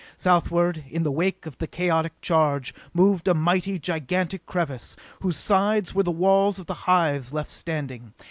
[0.17, 5.93] Southward, in the wake of the chaotic charge, moved a mighty, gigantic crevasse, whose sides
[5.93, 8.11] were the walls of the hives left standing.